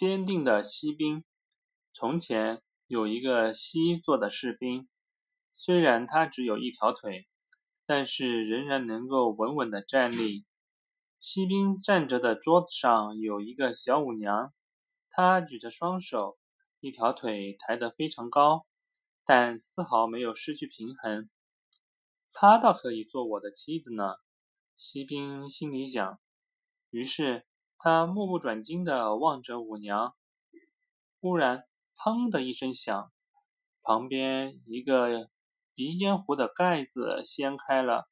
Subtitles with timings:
[0.00, 1.24] 坚定的锡兵。
[1.92, 4.88] 从前有一个锡做的士兵，
[5.52, 7.28] 虽然他只有一条腿，
[7.84, 10.46] 但是仍然能够稳稳的站立。
[11.18, 14.54] 锡兵站着的桌子上有一个小舞娘，
[15.10, 16.38] 她举着双手，
[16.80, 18.66] 一条腿抬得非常高，
[19.26, 21.28] 但丝毫没有失去平衡。
[22.32, 24.14] 她倒可以做我的妻子呢，
[24.78, 26.18] 锡兵心里想。
[26.88, 27.44] 于是
[27.82, 30.14] 他目不转睛地望着舞娘。
[31.18, 31.64] 忽然，
[31.96, 33.10] 砰的一声响，
[33.82, 35.30] 旁边一个
[35.74, 38.06] 鼻烟壶的盖子掀开了，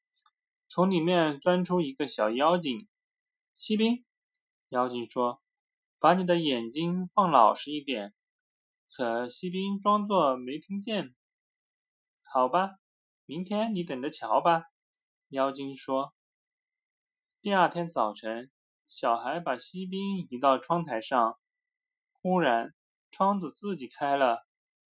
[0.69, 2.89] 从里面钻出一个小妖精。
[3.57, 4.07] 锡兵，
[4.71, 5.43] 妖精说
[6.01, 8.15] ：“把你的眼睛放老实一点。”
[8.91, 11.15] 可锡兵装作没听见。
[12.23, 12.77] 好吧，
[13.27, 14.65] 明天你等着瞧吧。”
[15.29, 16.15] 妖精说。
[17.43, 18.51] 第二天早晨，
[18.89, 21.39] 小孩把锡兵移到窗台上，
[22.11, 22.75] 忽然
[23.11, 24.47] 窗子自己开了，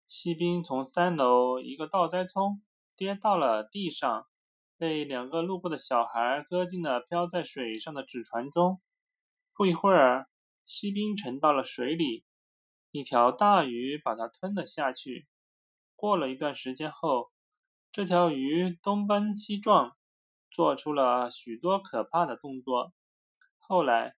[0.07, 2.61] 锡兵从三楼一个倒栽葱
[2.95, 4.27] 跌到了地上。
[4.77, 8.81] 被两个路过的小孩搁进了漂在水上的纸船中。
[9.53, 10.27] 不一会儿，
[10.65, 12.25] 锡兵沉到了水里，
[12.91, 15.27] 一条大鱼把它吞了下去。
[15.95, 17.31] 过了一段时间后，
[17.89, 19.95] 这条鱼东奔西撞，
[20.51, 22.91] 做出了许多可怕的动作。
[23.67, 24.15] 后来，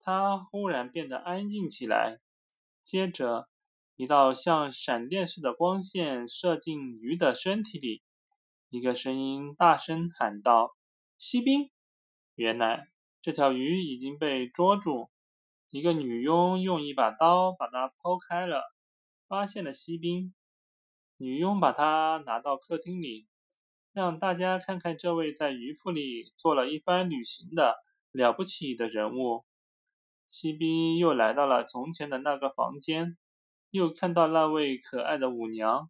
[0.00, 2.18] 它忽然变得安静起来。
[2.82, 3.48] 接着，
[3.96, 8.02] 一道像闪电似的光线射进鱼的身体里。
[8.70, 10.76] 一个声音大声喊道
[11.18, 11.70] ：“锡兵！”
[12.34, 12.88] 原来
[13.20, 15.10] 这条鱼已经被捉住。
[15.70, 18.62] 一个女佣用一把刀把它剖开了，
[19.28, 20.34] 发现了锡兵。
[21.18, 23.26] 女佣把它拿到客厅里，
[23.92, 27.74] 让大家看看这位在鱼腹里做了一番旅行的
[28.16, 29.44] 了不起的人物。
[30.26, 33.16] 锡兵又来到了从前的那个房间，
[33.70, 35.88] 又看到那位可爱的舞娘，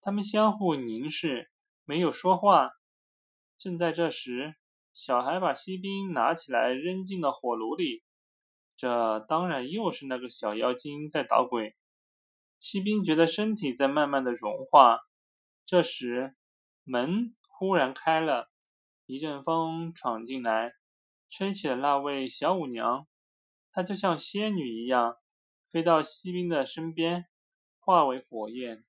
[0.00, 1.50] 他们相互凝视。
[1.84, 2.70] 没有说话。
[3.58, 4.56] 正在这时，
[4.92, 8.02] 小孩把锡兵拿起来扔进了火炉里。
[8.76, 11.76] 这当然又是那个小妖精在捣鬼。
[12.58, 15.00] 锡兵觉得身体在慢慢的融化。
[15.64, 16.34] 这时，
[16.84, 18.50] 门忽然开了，
[19.06, 20.72] 一阵风闯进来，
[21.28, 23.06] 吹起了那位小舞娘。
[23.72, 25.16] 她就像仙女一样，
[25.70, 27.26] 飞到锡兵的身边，
[27.78, 28.84] 化为火焰。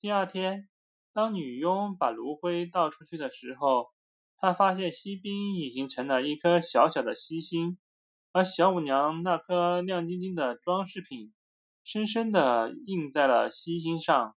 [0.00, 0.66] 第二天。
[1.12, 3.88] 当女佣把炉灰倒出去的时候，
[4.36, 7.78] 她发现锡兵已经成了一颗小小的锡星，
[8.30, 11.34] 而小舞娘那颗亮晶晶的装饰品，
[11.82, 14.36] 深深地印在了锡星上。